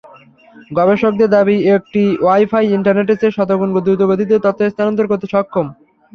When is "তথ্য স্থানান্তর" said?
4.45-5.09